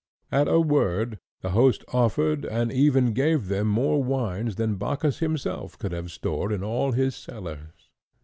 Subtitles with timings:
[0.31, 5.77] At a word, the host offered and even gave them more wines than Bacchus himself
[5.77, 7.91] could have stored in all his cellars.